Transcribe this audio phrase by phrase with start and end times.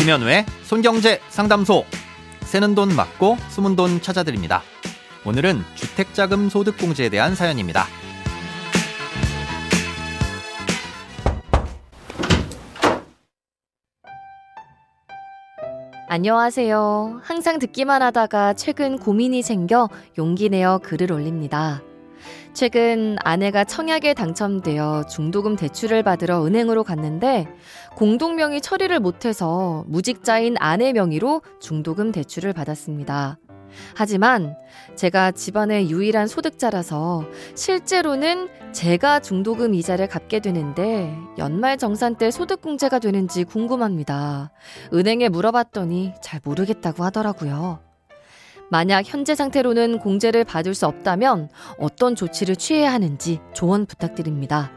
[0.00, 1.84] 김현우의 손경제 상담소.
[2.40, 4.62] 새는 돈 맞고 숨은 돈 찾아드립니다.
[5.26, 7.84] 오늘은 주택자금 소득공제에 대한 사연입니다.
[16.08, 17.20] 안녕하세요.
[17.22, 21.82] 항상 듣기만 하다가 최근 고민이 생겨 용기 내어 글을 올립니다.
[22.52, 27.46] 최근 아내가 청약에 당첨되어 중도금 대출을 받으러 은행으로 갔는데
[27.96, 33.38] 공동명의 처리를 못해서 무직자인 아내 명의로 중도금 대출을 받았습니다.
[33.94, 34.56] 하지만
[34.96, 37.24] 제가 집안의 유일한 소득자라서
[37.54, 44.50] 실제로는 제가 중도금 이자를 갚게 되는데 연말 정산 때 소득공제가 되는지 궁금합니다.
[44.92, 47.89] 은행에 물어봤더니 잘 모르겠다고 하더라고요.
[48.70, 51.48] 만약 현재 상태로는 공제를 받을 수 없다면
[51.78, 54.70] 어떤 조치를 취해야 하는지 조언 부탁드립니다.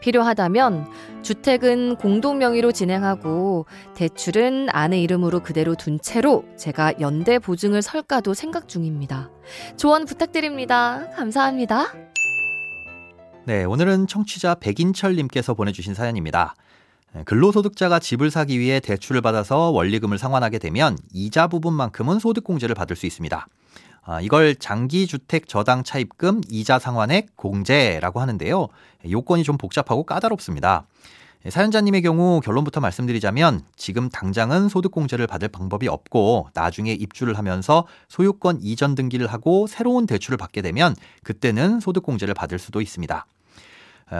[0.00, 0.86] 필요하다면
[1.22, 8.68] 주택은 공동 명의로 진행하고 대출은 아내 이름으로 그대로 둔 채로 제가 연대 보증을 설까도 생각
[8.68, 9.30] 중입니다.
[9.76, 11.10] 조언 부탁드립니다.
[11.14, 11.92] 감사합니다.
[13.44, 16.54] 네, 오늘은 청취자 백인철님께서 보내주신 사연입니다.
[17.16, 23.06] 네, 근로소득자가 집을 사기 위해 대출을 받아서 원리금을 상환하게 되면 이자 부분만큼은 소득공제를 받을 수
[23.06, 23.48] 있습니다.
[24.02, 28.68] 아, 이걸 장기주택 저당 차입금 이자 상환액 공제라고 하는데요.
[29.10, 30.86] 요건이 좀 복잡하고 까다롭습니다.
[31.48, 38.94] 사연자님의 경우 결론부터 말씀드리자면 지금 당장은 소득공제를 받을 방법이 없고 나중에 입주를 하면서 소유권 이전
[38.94, 43.26] 등기를 하고 새로운 대출을 받게 되면 그때는 소득공제를 받을 수도 있습니다.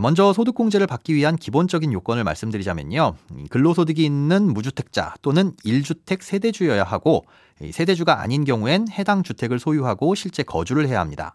[0.00, 3.16] 먼저 소득공제를 받기 위한 기본적인 요건을 말씀드리자면요.
[3.50, 7.24] 근로소득이 있는 무주택자 또는 1주택 세대주여야 하고
[7.68, 11.34] 세대주가 아닌 경우엔 해당 주택을 소유하고 실제 거주를 해야 합니다.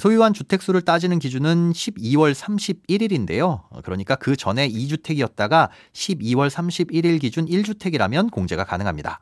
[0.00, 3.62] 소유한 주택수를 따지는 기준은 12월 31일인데요.
[3.84, 9.20] 그러니까 그 전에 2주택이었다가 12월 31일 기준 1주택이라면 공제가 가능합니다.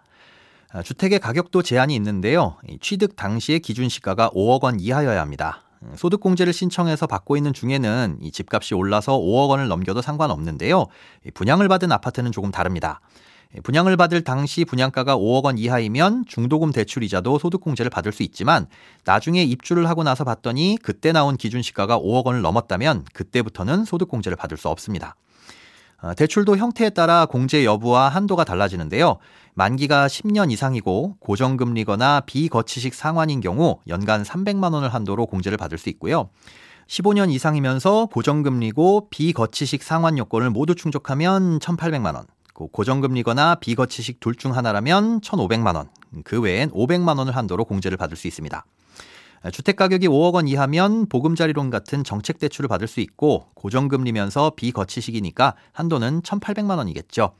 [0.82, 2.56] 주택의 가격도 제한이 있는데요.
[2.80, 5.62] 취득 당시의 기준 시가가 5억 원 이하여야 합니다.
[5.96, 10.86] 소득공제를 신청해서 받고 있는 중에는 이 집값이 올라서 5억 원을 넘겨도 상관없는데요.
[11.34, 13.00] 분양을 받은 아파트는 조금 다릅니다.
[13.62, 18.66] 분양을 받을 당시 분양가가 5억 원 이하이면 중도금 대출 이자도 소득공제를 받을 수 있지만
[19.04, 24.56] 나중에 입주를 하고 나서 봤더니 그때 나온 기준 시가가 5억 원을 넘었다면 그때부터는 소득공제를 받을
[24.56, 25.14] 수 없습니다.
[26.02, 29.18] 어, 대출도 형태에 따라 공제 여부와 한도가 달라지는데요.
[29.54, 36.30] 만기가 10년 이상이고 고정금리거나 비거치식 상환인 경우 연간 300만 원을 한도로 공제를 받을 수 있고요.
[36.88, 45.20] 15년 이상이면서 고정금리고 비거치식 상환 요건을 모두 충족하면 1,800만 원, 고정금리거나 비거치식 둘 중 하나라면
[45.22, 45.88] 1,500만 원,
[46.24, 48.64] 그 외엔 500만 원을 한도로 공제를 받을 수 있습니다.
[49.52, 56.22] 주택 가격이 5억 원 이하면 보금자리론 같은 정책 대출을 받을 수 있고 고정금리면서 비거치식이니까 한도는
[56.22, 57.34] 1,800만 원이겠죠.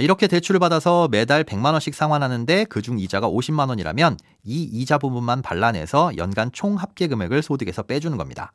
[0.00, 6.16] 이렇게 대출을 받아서 매달 100만 원씩 상환하는데 그중 이자가 50만 원이라면 이 이자 부분만 발라내서
[6.16, 8.52] 연간 총 합계 금액을 소득에서 빼주는 겁니다.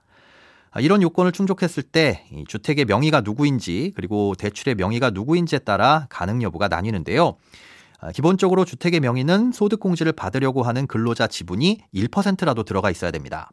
[0.79, 7.35] 이런 요건을 충족했을 때 주택의 명의가 누구인지 그리고 대출의 명의가 누구인지에 따라 가능 여부가 나뉘는데요.
[8.03, 13.50] 아, 기본적으로 주택의 명의는 소득공제를 받으려고 하는 근로자 지분이 1%라도 들어가 있어야 됩니다.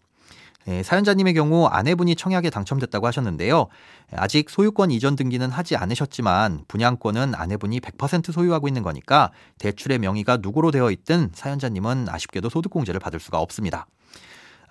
[0.66, 3.68] 예, 사연자님의 경우 아내분이 청약에 당첨됐다고 하셨는데요.
[4.12, 10.72] 아직 소유권 이전 등기는 하지 않으셨지만 분양권은 아내분이 100% 소유하고 있는 거니까 대출의 명의가 누구로
[10.72, 13.86] 되어 있든 사연자님은 아쉽게도 소득공제를 받을 수가 없습니다.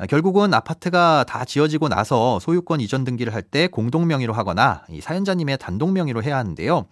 [0.02, 5.58] 아, 결국은 아파트가 다 지어지고 나서 소유권 이전 등기를 할 때 공동 명의로 하거나 사연자님의
[5.58, 6.86] 단독 명의로 해야 하는데요.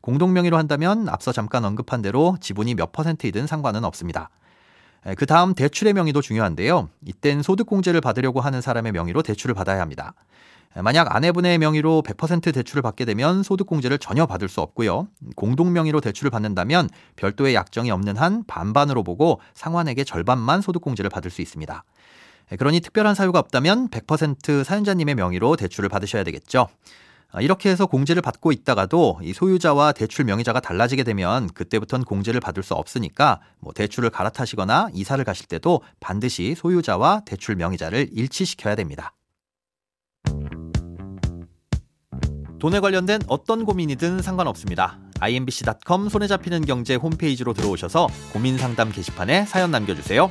[0.00, 4.30] 공동 명의로 한다면 앞서 잠깐 언급한 대로 지분이 몇 퍼센트이든 상관은 없습니다.
[5.16, 6.88] 그 다음 대출의 명의도 중요한데요.
[7.04, 10.14] 이땐 소득공제를 받으려고 하는 사람의 명의로 대출을 받아야 합니다.
[10.76, 15.08] 만약 아내분의 명의로 100% 대출을 받게 되면 소득공제를 전혀 받을 수 없고요.
[15.36, 21.42] 공동 명의로 대출을 받는다면 별도의 약정이 없는 한 반반으로 보고 상환액의 절반만 소득공제를 받을 수
[21.42, 21.84] 있습니다.
[22.58, 26.68] 그러니 특별한 사유가 없다면 100% 사연자님의 명의로 대출을 받으셔야 되겠죠.
[27.34, 32.62] 아, 이렇게 해서 공제를 받고 있다가도 이 소유자와 대출 명의자가 달라지게 되면 그때부터는 공제를 받을
[32.62, 39.14] 수 없으니까 뭐 대출을 갈아타시거나 이사를 가실 때도 반드시 소유자와 대출 명의자를 일치시켜야 됩니다.
[42.60, 45.00] 돈에 관련된 어떤 고민이든 상관없습니다.
[45.20, 50.30] imbc.com 손에 잡히는 경제 홈페이지로 들어오셔서 고민 상담 게시판에 사연 남겨주세요.